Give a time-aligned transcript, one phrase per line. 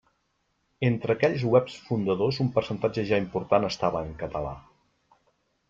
[0.87, 4.57] Entre aquells webs fundadors un percentatge ja important estava en català.